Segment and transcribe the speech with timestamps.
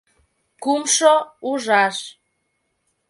[0.63, 1.15] Кумшо
[1.49, 1.97] ужаш